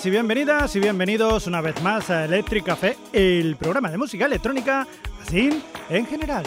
[0.00, 4.24] Buenas y bienvenidas y bienvenidos una vez más a Electric Café, el programa de música
[4.24, 4.86] electrónica,
[5.20, 6.42] así en general.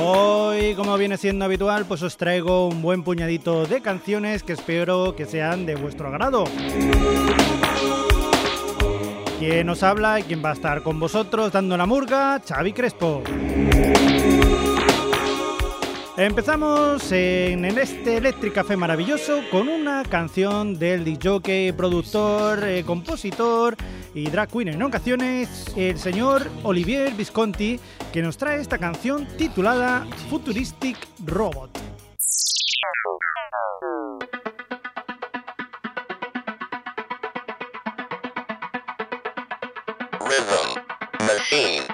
[0.00, 5.14] Hoy, como viene siendo habitual, pues os traigo un buen puñadito de canciones que espero
[5.14, 6.44] que sean de vuestro agrado.
[9.38, 13.22] Quien os habla y quien va a estar con vosotros dando la murga, Xavi Crespo.
[16.16, 23.76] Empezamos en este Electric Café maravilloso con una canción del DJ, productor, eh, compositor
[24.14, 27.80] y drag queen en ocasiones, el señor Olivier Visconti,
[28.12, 30.96] que nos trae esta canción titulada Futuristic
[31.26, 31.76] Robot.
[40.20, 41.93] Rhythm Machine.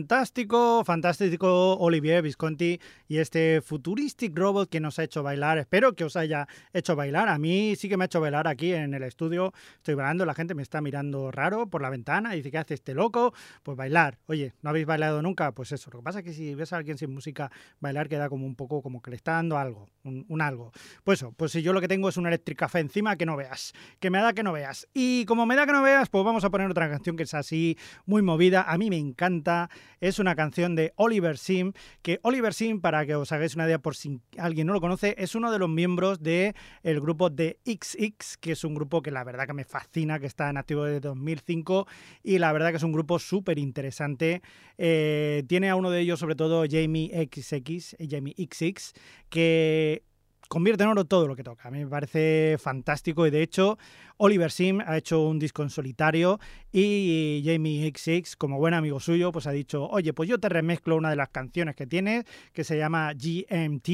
[0.00, 5.58] Fantástico, fantástico Olivier Visconti y este futuristic robot que nos ha hecho bailar.
[5.58, 7.28] Espero que os haya hecho bailar.
[7.28, 9.52] A mí sí que me ha hecho bailar aquí en el estudio.
[9.76, 12.94] Estoy bailando, la gente me está mirando raro por la ventana dice, ¿qué hace este
[12.94, 13.34] loco?
[13.62, 14.16] Pues bailar.
[14.24, 15.52] Oye, ¿no habéis bailado nunca?
[15.52, 15.90] Pues eso.
[15.92, 18.56] Lo que pasa es que si ves a alguien sin música bailar queda como un
[18.56, 20.72] poco como que le está dando algo, un, algo.
[21.04, 23.36] Pues eso, pues si yo lo que tengo es un electric café encima que no
[23.36, 24.88] veas, que me da que no veas.
[24.94, 27.34] Y como me da que no veas, pues vamos a poner otra canción que es
[27.34, 27.76] así,
[28.06, 28.62] muy movida.
[28.62, 29.68] A mí me encanta
[30.00, 33.78] es una canción de Oliver Sim, que Oliver Sim, para que os hagáis una idea
[33.78, 37.58] por si alguien no lo conoce, es uno de los miembros del el grupo de
[37.64, 40.84] XX, que es un grupo que la verdad que me fascina, que está en activo
[40.84, 41.86] desde 2005
[42.22, 44.42] y la verdad que es un grupo súper interesante.
[44.78, 48.92] Eh, tiene a uno de ellos, sobre todo Jamie XX, Jamie XX,
[49.28, 50.02] que
[50.50, 51.68] convierte en oro todo lo que toca.
[51.68, 53.78] A mí me parece fantástico y de hecho
[54.16, 56.40] Oliver Sim ha hecho un disco en solitario
[56.72, 60.96] y Jamie XX, como buen amigo suyo, pues ha dicho, oye, pues yo te remezclo
[60.96, 63.88] una de las canciones que tienes, que se llama GMT,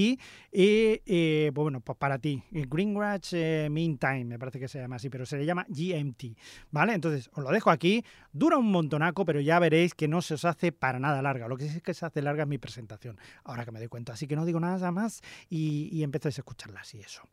[0.52, 1.00] y
[1.50, 5.24] pues bueno, pues para ti, Greenwich eh, Meantime, me parece que se llama así, pero
[5.26, 6.36] se le llama GMT,
[6.72, 6.94] ¿vale?
[6.94, 10.44] Entonces, os lo dejo aquí, dura un montonaco, pero ya veréis que no se os
[10.44, 13.16] hace para nada larga, lo que sí es que se hace larga es mi presentación,
[13.44, 16.42] ahora que me doy cuenta, así que no digo nada más y, y empecéis a
[16.46, 17.28] escucharlas y eso.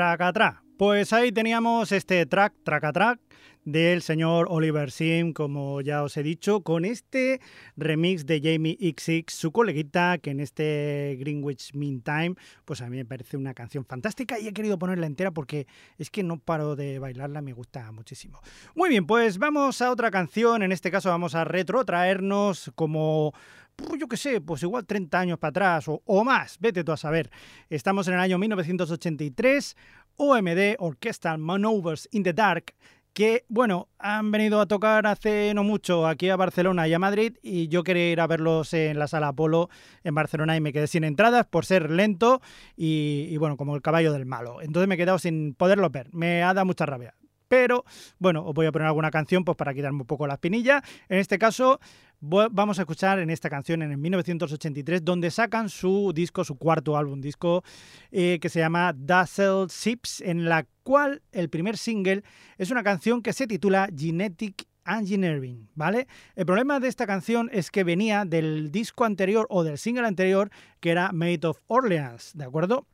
[0.00, 0.18] Mind.
[0.18, 0.62] Traca, tra.
[0.78, 3.20] Pues ahí teníamos este track, track,
[3.64, 7.40] del señor Oliver Sim, como ya os he dicho, con este
[7.76, 12.96] remix de Jamie XX, su coleguita, que en este Greenwich Mean Time, pues a mí
[12.96, 15.66] me parece una canción fantástica y he querido ponerla entera porque
[15.98, 18.40] es que no paro de bailarla, me gusta muchísimo.
[18.74, 23.32] Muy bien, pues vamos a otra canción, en este caso vamos a retrotraernos como
[23.76, 26.92] pues yo qué sé, pues igual 30 años para atrás o, o, más, vete tú
[26.92, 27.30] a saber.
[27.70, 29.76] Estamos en el año 1983,
[30.16, 32.74] OMD, Orchestral Manovers in the Dark,
[33.12, 37.36] que, bueno, han venido a tocar hace no mucho aquí a Barcelona y a Madrid
[37.42, 39.68] y yo quería ir a verlos en la sala Apolo
[40.04, 42.40] en Barcelona y me quedé sin entradas por ser lento
[42.76, 44.62] y, bueno, como el caballo del malo.
[44.62, 46.08] Entonces me he quedado sin poderlo ver.
[46.12, 47.14] Me ha dado mucha rabia.
[47.48, 47.84] Pero
[48.20, 50.84] bueno, os voy a poner alguna canción pues para quitarme un poco la espinilla.
[51.08, 51.80] En este caso,
[52.20, 56.96] vamos a escuchar en esta canción en el 1983, donde sacan su disco, su cuarto
[56.96, 57.62] álbum disco,
[58.10, 62.22] eh, que se llama Dazzle Sips, en la cual el primer single
[62.58, 66.08] es una canción que se titula Genetic Engineering, ¿vale?
[66.34, 70.50] El problema de esta canción es que venía del disco anterior o del single anterior
[70.80, 72.86] que era Made of Orleans, ¿de acuerdo?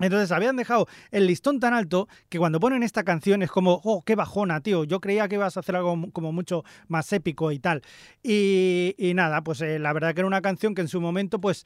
[0.00, 4.02] Entonces habían dejado el listón tan alto que cuando ponen esta canción es como, oh,
[4.02, 4.82] qué bajona, tío.
[4.84, 7.82] Yo creía que ibas a hacer algo como mucho más épico y tal.
[8.22, 11.40] Y, y nada, pues eh, la verdad que era una canción que en su momento,
[11.40, 11.64] pues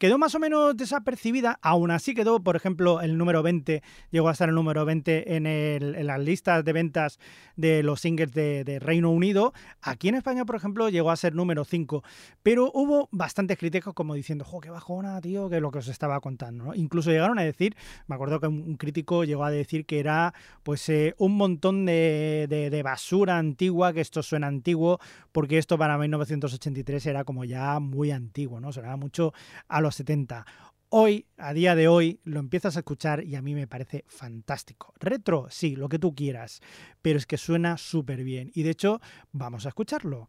[0.00, 4.32] quedó más o menos desapercibida, aún así quedó, por ejemplo, el número 20, llegó a
[4.32, 7.18] estar el número 20 en, las listas de ventas
[7.54, 9.52] de los singles de, Reino Unido.
[9.82, 12.02] Aquí en España, por ejemplo, llegó a ser número 5,
[12.42, 15.88] pero hubo bastantes críticos como diciendo, jo, qué bajona, tío, que es lo que os
[15.88, 16.74] estaba contando.
[16.74, 17.76] Incluso llegaron a decir,
[18.06, 22.80] me acuerdo que un crítico llegó a decir que era pues eh, un montón de
[22.82, 24.98] basura antigua, que esto suena antiguo,
[25.30, 28.72] porque esto para 1983 era como ya muy antiguo, ¿no?
[28.72, 29.34] Sonaba mucho
[29.68, 30.46] a los 70.
[30.88, 34.92] Hoy, a día de hoy, lo empiezas a escuchar y a mí me parece fantástico.
[34.98, 36.60] Retro, sí, lo que tú quieras,
[37.00, 38.50] pero es que suena súper bien.
[38.54, 39.00] Y de hecho,
[39.30, 40.28] vamos a escucharlo.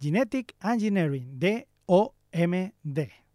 [0.00, 3.27] Genetic Engineering de OMD.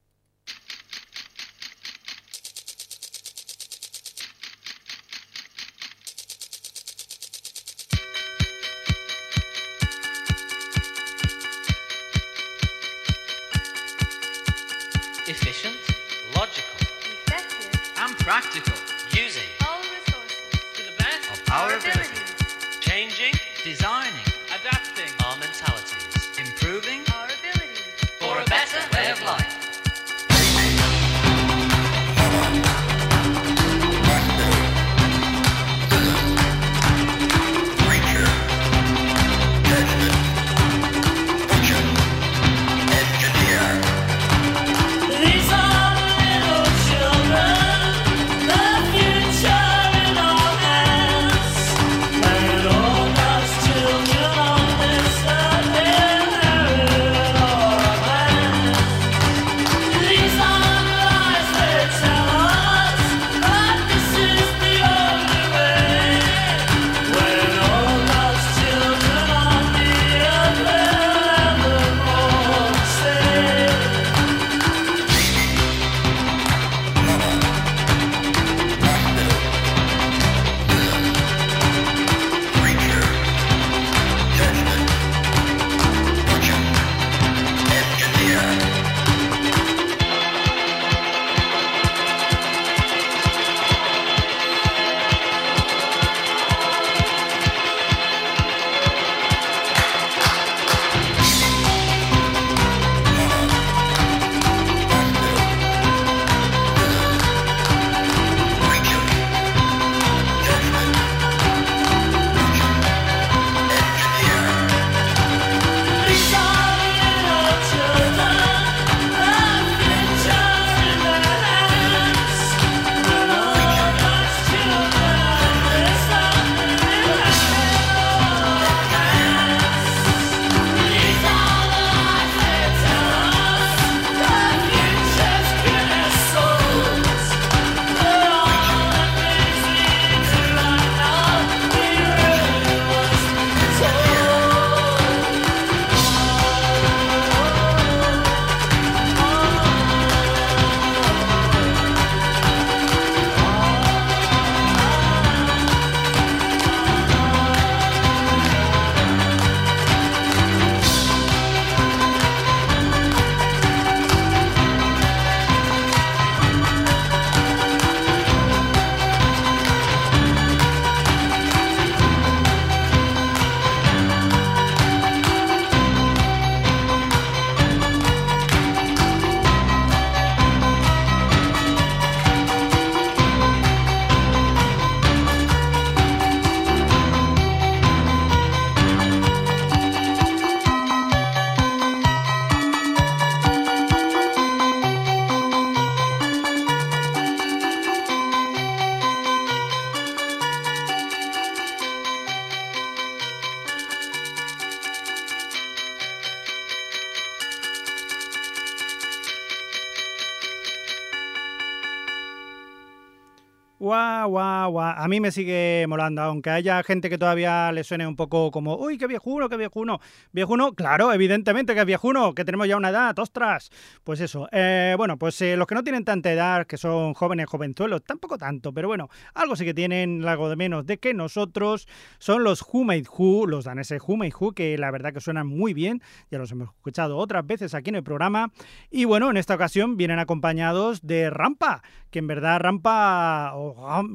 [213.93, 214.93] Guau, guau, guau.
[214.97, 218.75] A mí me sigue molando, aunque haya gente que todavía le suene un poco como,
[218.75, 219.99] uy, qué viejuno, qué viejuno.
[220.31, 223.69] Viejuno, claro, evidentemente que es viejuno, que tenemos ya una edad, ostras.
[224.03, 224.47] Pues eso.
[224.51, 228.37] Eh, bueno, pues eh, los que no tienen tanta edad, que son jóvenes, jovenzuelos, tampoco
[228.37, 231.87] tanto, pero bueno, algo sí que tienen, algo de menos de que nosotros,
[232.19, 232.85] son los Who
[233.17, 236.69] Who, los daneses Who Who, que la verdad que suenan muy bien, ya los hemos
[236.69, 238.51] escuchado otras veces aquí en el programa.
[238.89, 243.53] Y bueno, en esta ocasión vienen acompañados de Rampa, que en verdad Rampa,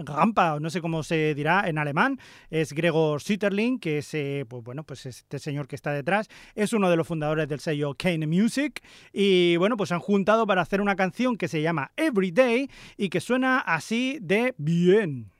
[0.04, 2.18] Rampa, no sé cómo se dirá en alemán,
[2.50, 6.72] es Gregor Süterling, que es, eh, pues bueno, pues este señor que está detrás, es
[6.72, 8.82] uno de los fundadores del sello Kane Music,
[9.12, 13.20] y bueno, pues han juntado para hacer una canción que se llama Everyday y que
[13.20, 15.30] suena así de bien.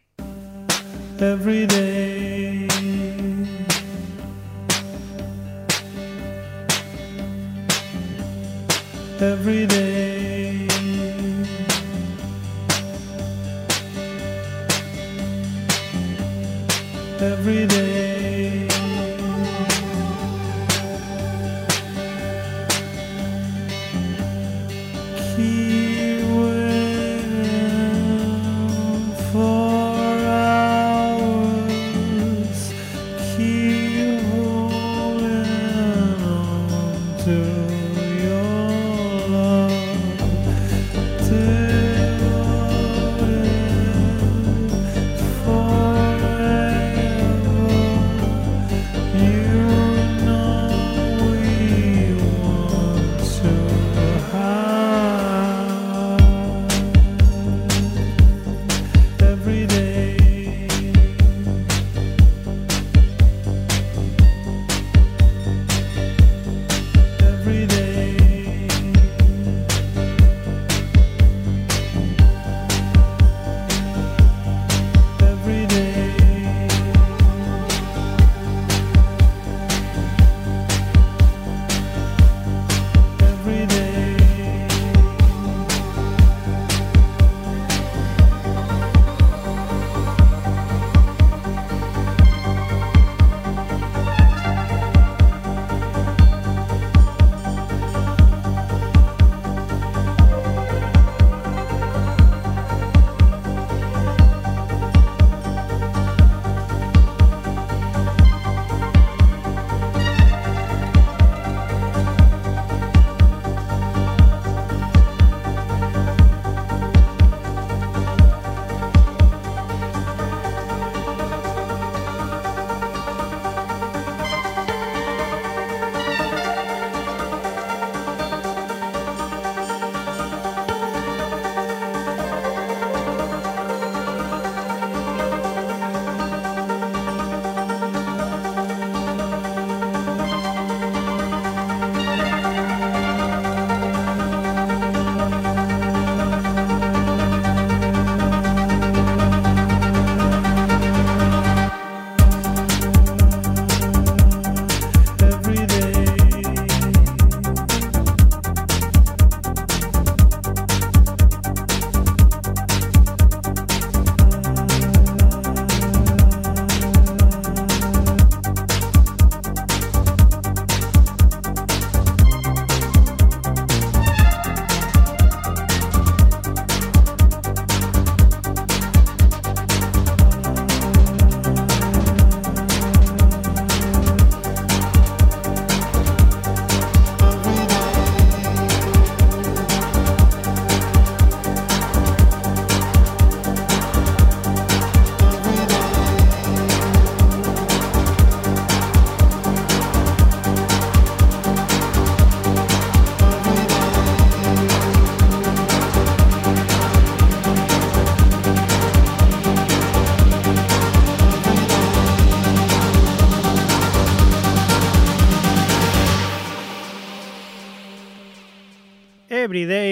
[9.21, 10.38] every day.
[17.21, 18.18] Every day.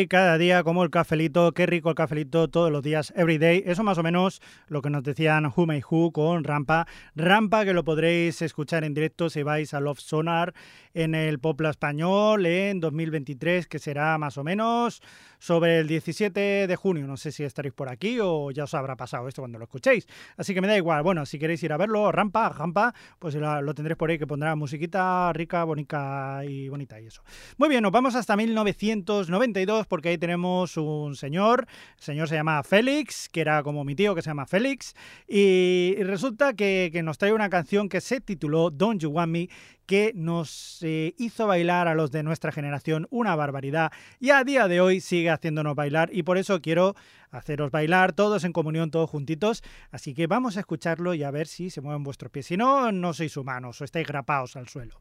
[0.06, 3.62] Everyday, día, como el cafelito, qué rico el cafelito todos los días, everyday.
[3.66, 6.86] Eso más o menos lo que nos decían Who May Who con Rampa.
[7.14, 10.54] Rampa que lo podréis escuchar en directo si vais a Love Sonar
[10.94, 15.02] en el Popla Español en 2023, que será más o menos
[15.38, 17.06] sobre el 17 de junio.
[17.06, 20.06] No sé si estaréis por aquí o ya os habrá pasado esto cuando lo escuchéis.
[20.36, 21.02] Así que me da igual.
[21.02, 24.26] Bueno, si queréis ir a verlo, Rampa, Rampa, pues lo, lo tendréis por ahí que
[24.26, 27.22] pondrá musiquita rica, bonita y bonita y eso.
[27.56, 32.34] Muy bien, nos vamos hasta 1990 92 porque ahí tenemos un señor, el señor se
[32.34, 34.94] llama Félix, que era como mi tío que se llama Félix,
[35.28, 39.48] y, resulta que, nos trae una canción que se tituló Don't You Want Me,
[39.86, 44.66] que nos eh, hizo bailar a los de nuestra generación una barbaridad y a día
[44.66, 46.96] de hoy sigue haciéndonos bailar y por eso quiero
[47.30, 49.62] haceros bailar todos en comunión, todos juntitos.
[49.90, 52.46] Así que vamos a escucharlo y a ver si se mueven vuestros pies.
[52.46, 54.98] Si no, no sois humanos o estáis grapados al suelo.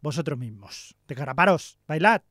[0.00, 0.96] Vosotros mismos.
[1.06, 2.22] Desgraparos, bailad.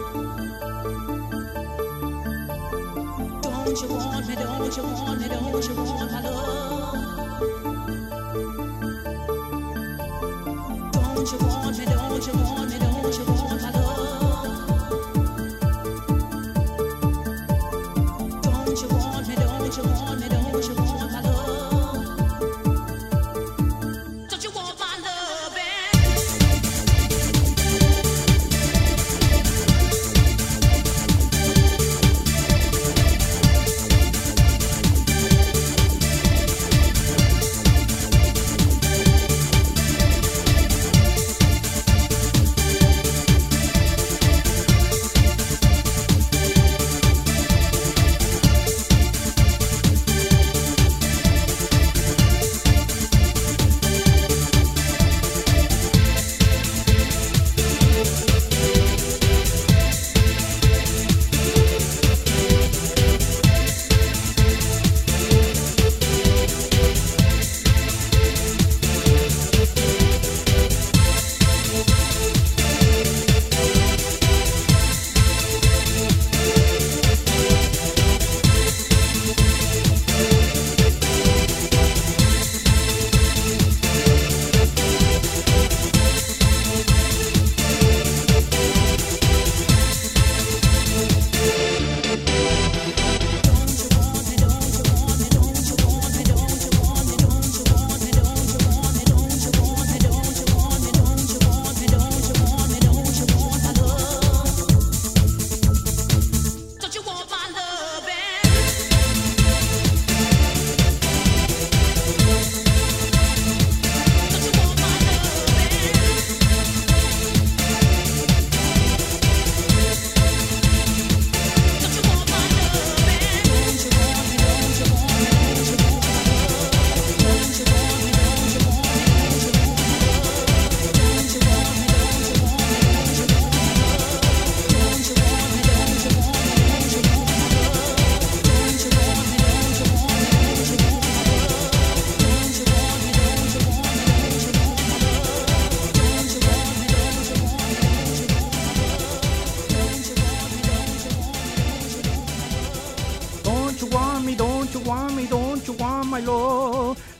[3.43, 4.33] Don't you want me?
[4.35, 5.27] Don't you want me?
[5.27, 6.93] Don't you want my love?
[10.91, 11.58] Don't you want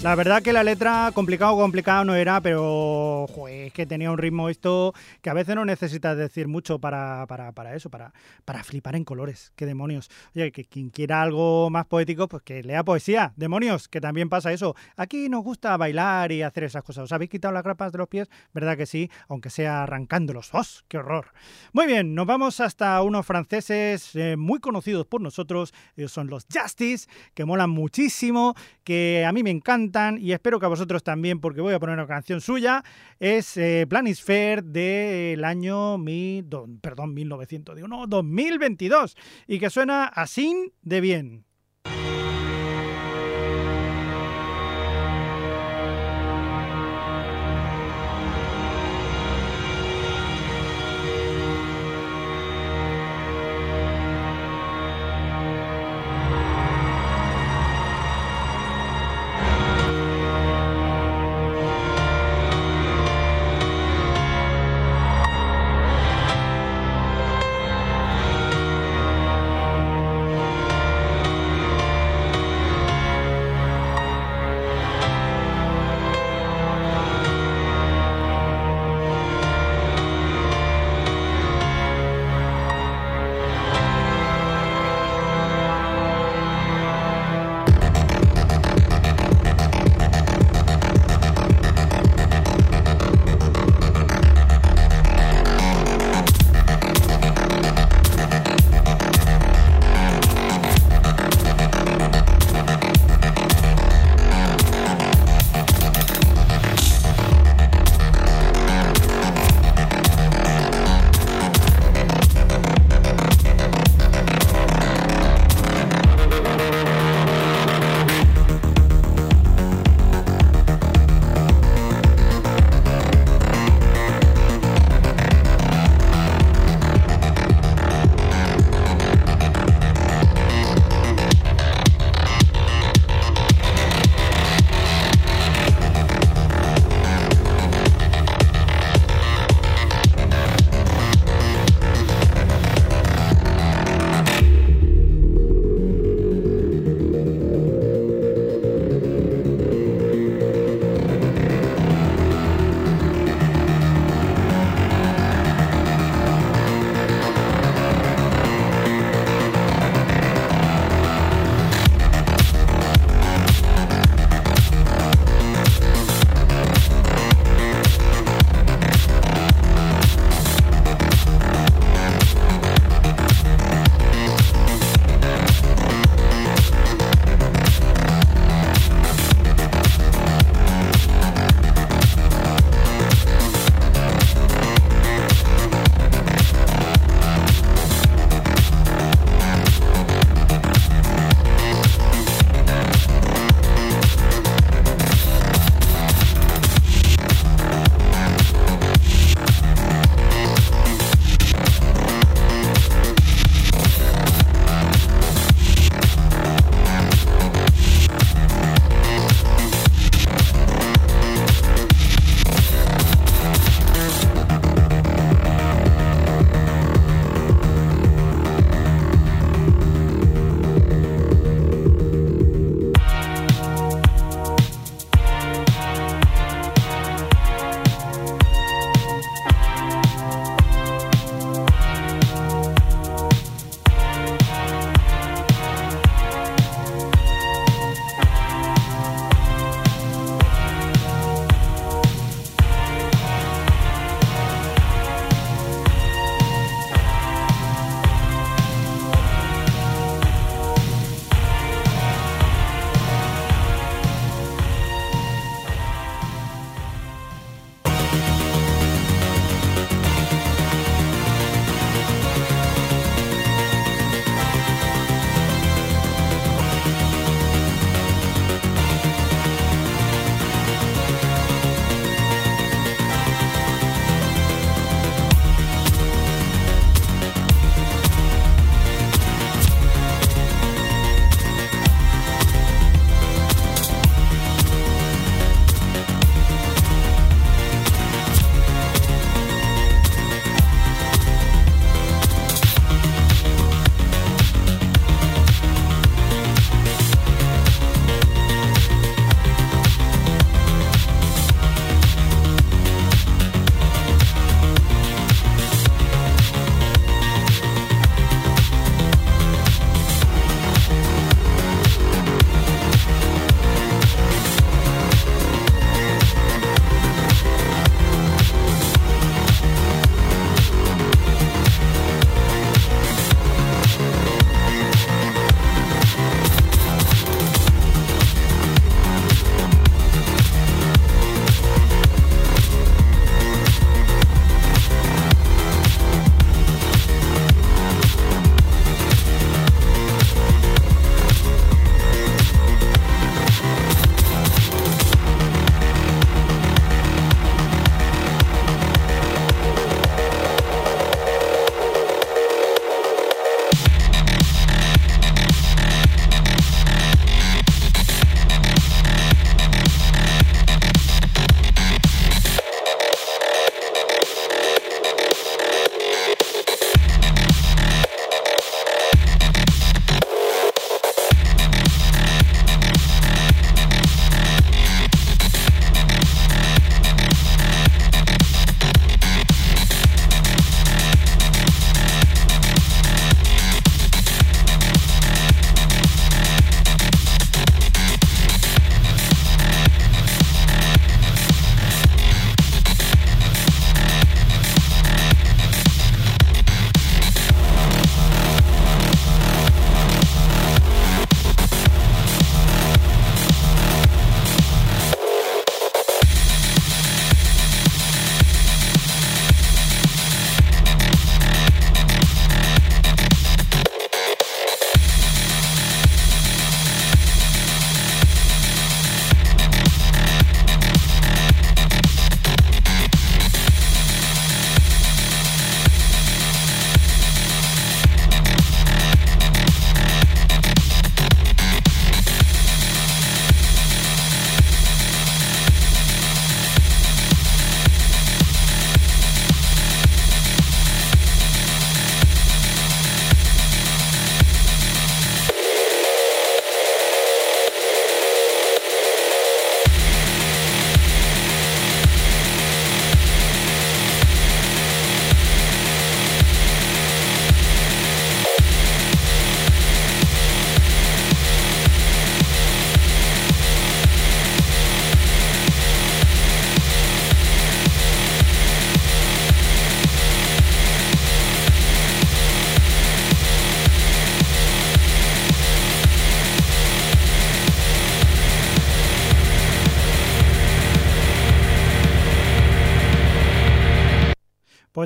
[0.09, 2.63] La verdad que la letra complicado, complicado no era, pero
[3.79, 7.75] que tenía un ritmo esto que a veces no necesitas decir mucho para, para, para
[7.75, 8.11] eso, para,
[8.43, 9.53] para flipar en colores.
[9.55, 10.09] ¡Qué demonios!
[10.35, 13.31] Oye, que quien quiera algo más poético, pues que lea poesía.
[13.37, 13.87] ¡Demonios!
[13.87, 14.75] Que también pasa eso.
[14.97, 17.05] Aquí nos gusta bailar y hacer esas cosas.
[17.05, 18.27] ¿Os habéis quitado las grapas de los pies?
[18.53, 19.09] ¿Verdad que sí?
[19.29, 20.49] Aunque sea arrancándolos.
[20.53, 21.27] ¡Oh, ¡Qué horror!
[21.71, 25.73] Muy bien, nos vamos hasta unos franceses eh, muy conocidos por nosotros.
[25.95, 30.65] Ellos son los Justice, que molan muchísimo, que a mí me encantan y espero que
[30.65, 32.83] a vosotros también, porque voy a poner una canción suya.
[33.19, 39.15] Es eh, Planisphère del año mi, do- perdón, 1900, digo, no, 2022.
[39.47, 41.45] Y que suena así de bien.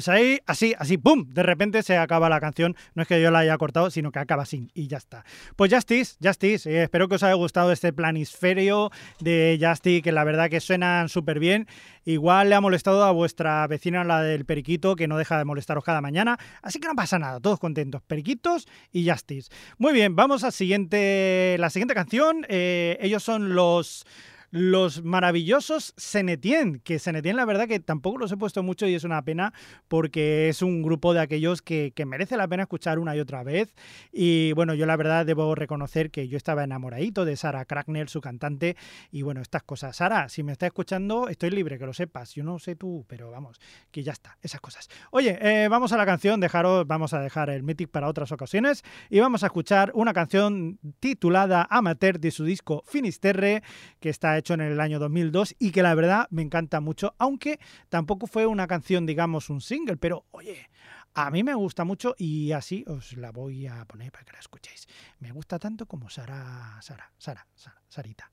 [0.04, 1.24] Pues ahí, así, así, ¡pum!
[1.30, 2.76] De repente se acaba la canción.
[2.94, 5.24] No es que yo la haya cortado, sino que acaba así y ya está.
[5.56, 8.92] Pues Justice, Justice, eh, espero que os haya gustado este planisferio
[9.22, 11.70] de Justice, que la verdad que suenan súper bien.
[12.04, 15.86] Igual le ha molestado a vuestra vecina, la del Periquito, que no deja de molestaros
[15.86, 16.38] cada mañana.
[16.62, 18.02] Así que no pasa nada, todos contentos.
[18.02, 19.50] Periquitos y Justice.
[19.78, 22.46] Muy bien, vamos a siguiente, la siguiente canción.
[22.50, 24.06] Eh, ellos son los
[24.54, 29.04] los maravillosos Senetien, que Senetien la verdad que tampoco los he puesto mucho y es
[29.04, 29.52] una pena
[29.88, 33.42] porque es un grupo de aquellos que, que, merece la pena escuchar una y otra
[33.42, 33.74] vez.
[34.12, 38.22] Y bueno, yo la verdad debo reconocer que yo estaba enamoradito de Sara Crackner, su
[38.22, 38.78] cantante,
[39.12, 39.96] y bueno, estas cosas.
[39.96, 42.36] Sara, si me estás escuchando, estoy libre, que lo sepas.
[42.36, 44.88] Yo no sé tú, pero vamos, que ya está, esas cosas.
[45.10, 48.84] Oye, eh, vamos a la canción, dejaros, vamos a dejar el Mythic para otras ocasiones
[49.10, 53.64] y vamos a escuchar una canción titulada Amateur de su disco Finisterre,
[54.00, 57.60] que está hecho en el año 2002 y que la verdad me encanta mucho, aunque
[57.88, 60.70] tampoco fue una canción, digamos, un single, pero oye,
[61.14, 64.40] a mí me gusta mucho y así os la voy a poner para que la
[64.40, 64.88] escuchéis.
[65.20, 68.30] Me gusta tanto como Sara, Sara, Sara, Sara, Sarita.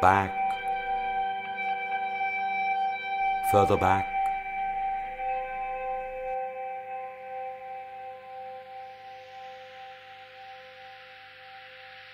[0.00, 0.32] Back.
[3.50, 4.15] Further back.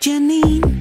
[0.02, 0.71] Janine,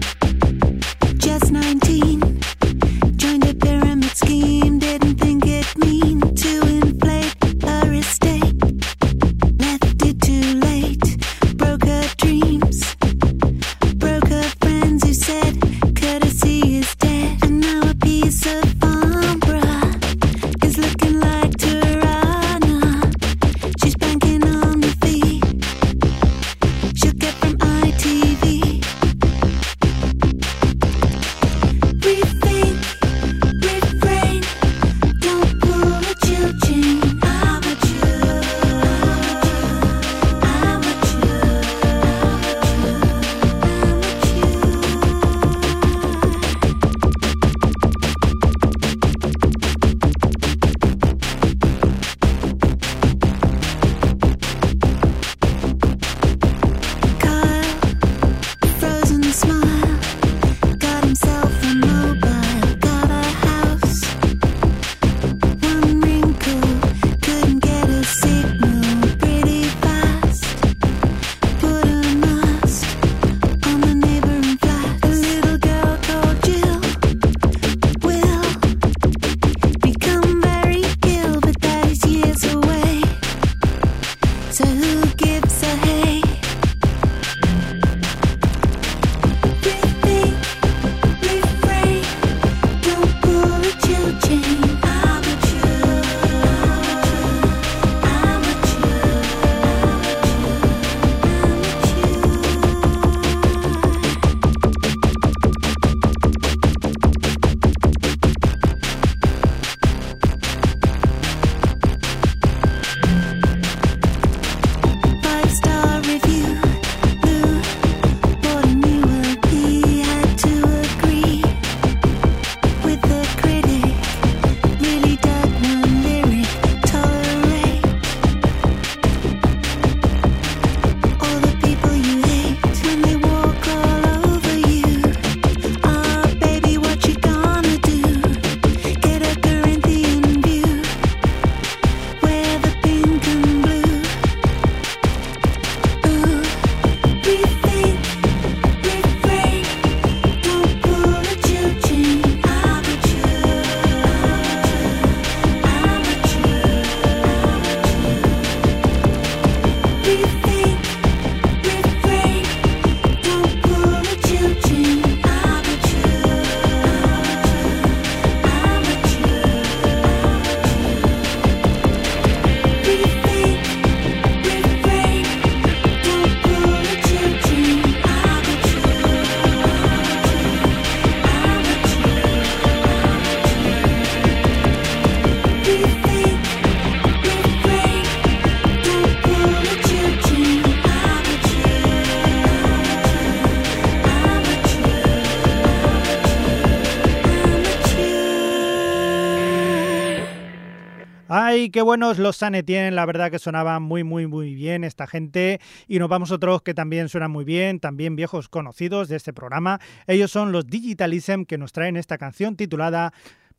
[201.71, 205.59] qué buenos los Sanetien, la verdad que sonaban muy, muy, muy bien esta gente.
[205.87, 209.79] Y nos vamos otros que también suenan muy bien, también viejos conocidos de este programa.
[210.07, 213.13] Ellos son los Digitalism que nos traen esta canción titulada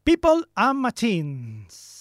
[0.05, 1.92] People and Machines.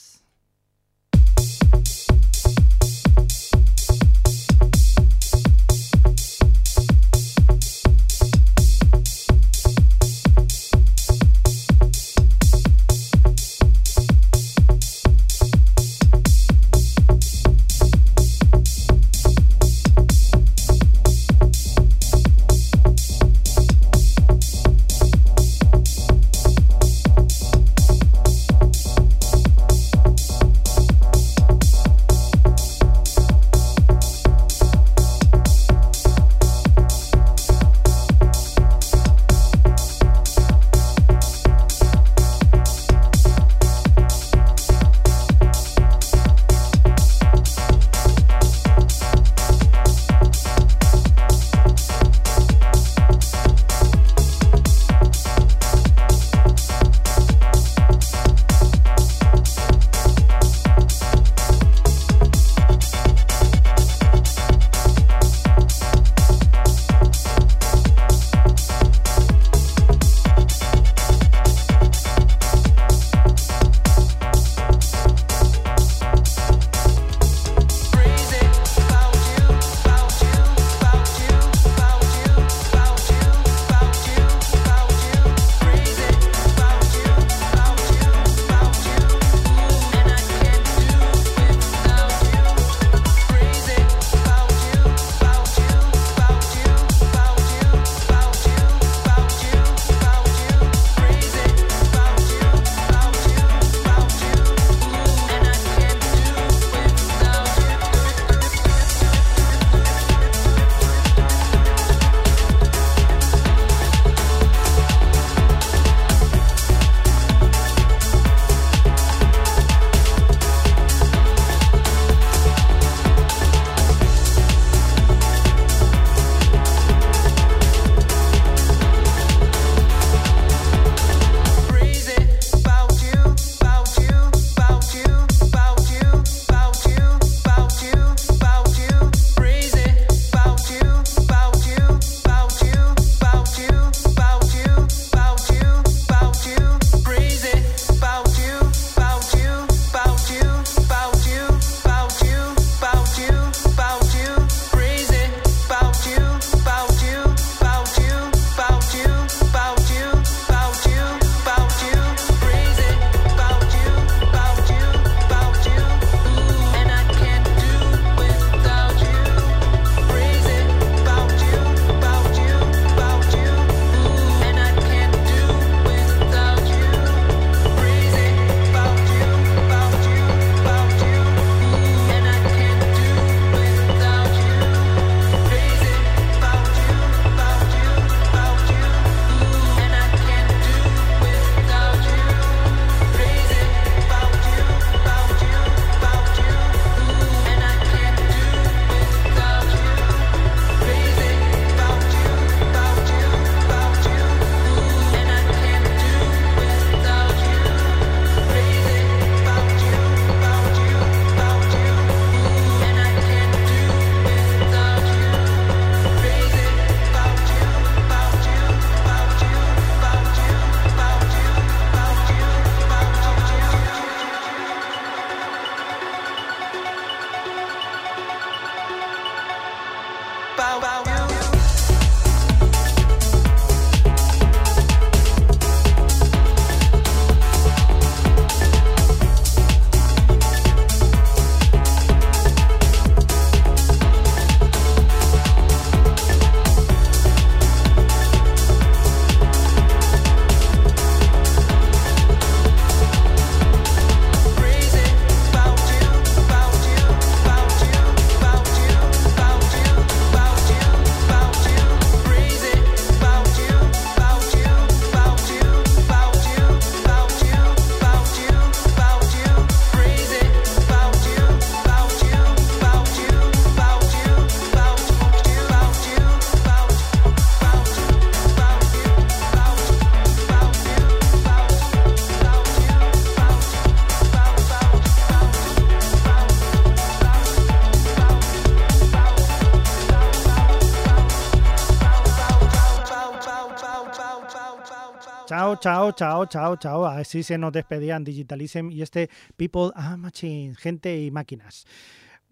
[295.81, 297.07] Chao, chao, chao, chao.
[297.07, 301.87] Así se nos despedían Digitalism y este People and Machines, gente y máquinas.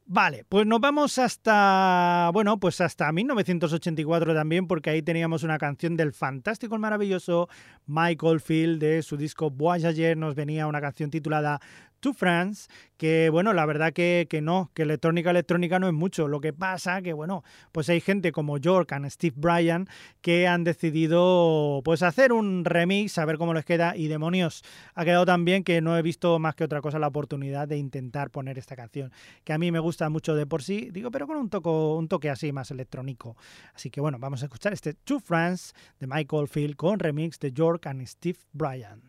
[0.07, 5.95] Vale, pues nos vamos hasta, bueno, pues hasta 1984 también, porque ahí teníamos una canción
[5.95, 7.47] del fantástico, el maravilloso
[7.85, 10.17] Michael Field de su disco Voyager.
[10.17, 11.61] Nos venía una canción titulada
[11.99, 16.27] To France, que bueno, la verdad que, que no, que electrónica electrónica no es mucho.
[16.27, 19.87] Lo que pasa que bueno, pues hay gente como York and Steve Bryan
[20.21, 23.95] que han decidido pues hacer un remix, a ver cómo les queda.
[23.95, 24.63] Y demonios,
[24.95, 27.77] ha quedado tan bien que no he visto más que otra cosa la oportunidad de
[27.77, 29.11] intentar poner esta canción,
[29.43, 32.07] que a mí me gusta mucho de por sí, digo, pero con un, toco, un
[32.07, 33.37] toque así más electrónico.
[33.73, 37.51] Así que bueno, vamos a escuchar este To France de Michael Field con remix de
[37.51, 39.08] York and Steve Bryan.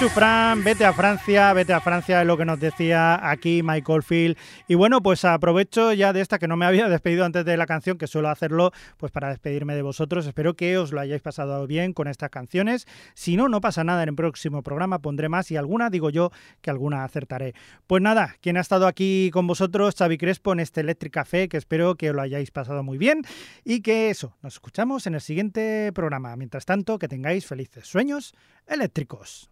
[0.00, 3.62] Get to Fran, vete a Francia, vete a Francia, es lo que nos decía aquí
[3.62, 4.36] Michael Field.
[4.66, 7.66] Y bueno, pues aprovecho ya de esta que no me había despedido antes de la
[7.66, 10.26] canción, que suelo hacerlo pues para despedirme de vosotros.
[10.26, 12.86] Espero que os lo hayáis pasado bien con estas canciones.
[13.14, 16.30] Si no, no pasa nada, en el próximo programa pondré más y alguna, digo yo,
[16.62, 17.54] que alguna acertaré.
[17.86, 21.56] Pues nada, quien ha estado aquí con vosotros, Xavi Crespo, en este Electric Café, que
[21.56, 23.22] espero que lo hayáis pasado muy bien
[23.64, 26.36] y que eso, nos escuchamos en el siguiente programa.
[26.36, 28.34] Mientras tanto, que tengáis felices sueños
[28.66, 29.49] eléctricos.